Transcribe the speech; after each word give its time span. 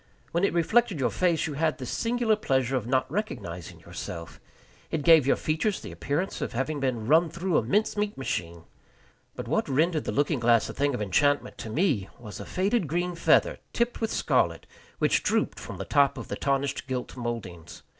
When 0.31 0.43
it 0.43 0.55
reflected 0.55 0.99
your 0.99 1.11
face 1.11 1.45
you 1.45 1.53
had 1.53 1.77
the 1.77 1.85
singular 1.85 2.35
pleasure 2.35 2.75
of 2.75 2.87
not 2.87 3.05
recognizing 3.11 3.79
yourself. 3.81 4.39
It 4.89 5.03
gave 5.03 5.27
your 5.27 5.35
features 5.35 5.79
the 5.79 5.91
appearance 5.91 6.41
of 6.41 6.53
having 6.53 6.79
been 6.79 7.05
run 7.05 7.29
through 7.29 7.55
a 7.59 7.61
mince 7.61 7.95
meat 7.95 8.17
machine. 8.17 8.63
But 9.35 9.47
what 9.47 9.69
rendered 9.69 10.05
the 10.05 10.11
looking 10.11 10.39
glass 10.39 10.67
a 10.69 10.73
thing 10.73 10.95
of 10.95 11.03
enchantment 11.03 11.59
to 11.59 11.69
me 11.69 12.09
was 12.17 12.39
a 12.39 12.45
faded 12.47 12.87
green 12.87 13.13
feather, 13.13 13.59
tipped 13.73 14.01
with 14.01 14.11
scarlet, 14.11 14.65
which 14.97 15.21
drooped 15.21 15.59
from 15.59 15.77
the 15.77 15.85
top 15.85 16.17
of 16.17 16.29
the 16.29 16.35
tarnished 16.35 16.87
gilt 16.87 17.15
mouldings. 17.15 17.83